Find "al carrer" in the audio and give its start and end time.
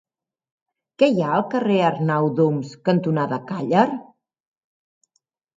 1.35-1.75